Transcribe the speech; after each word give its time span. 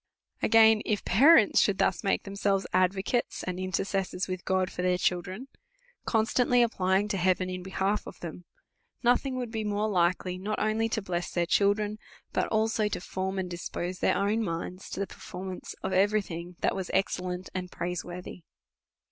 Again; 0.41 0.81
If 0.83 1.05
parents 1.05 1.59
should 1.61 1.77
thus 1.77 2.03
make 2.03 2.23
themselves 2.23 2.65
ad 2.73 2.95
vocates 2.95 3.43
and 3.43 3.59
intercessors 3.59 4.27
with 4.27 4.43
God 4.45 4.71
for 4.71 4.81
their 4.81 4.97
children, 4.97 5.47
constantly 6.05 6.63
applying 6.63 7.07
to 7.09 7.17
heaven 7.17 7.51
in 7.51 7.61
behalf 7.61 8.07
of 8.07 8.19
them, 8.19 8.45
no 9.03 9.15
thing 9.15 9.35
would 9.35 9.51
be 9.51 9.63
more 9.63 9.87
likely, 9.87 10.39
not 10.39 10.57
only 10.57 10.89
to 10.89 11.03
bless 11.03 11.29
their 11.29 11.45
children, 11.45 11.99
but 12.33 12.47
also 12.47 12.87
to 12.87 12.99
form 12.99 13.37
and 13.37 13.51
dispose 13.51 13.99
their 13.99 14.17
own 14.17 14.43
minds 14.43 14.89
to 14.89 14.99
the 14.99 15.05
performance 15.05 15.75
of 15.83 15.93
every 15.93 16.23
thing 16.23 16.55
that 16.61 16.75
was 16.75 16.89
excellent 16.95 17.51
and 17.53 17.71
praiseworthy. 17.71 18.41